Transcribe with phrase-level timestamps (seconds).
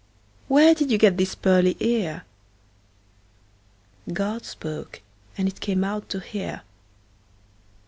[0.47, 2.23] Where did you get this pearly ear?
[4.11, 5.03] God spoke,
[5.37, 6.63] and it came out to hear.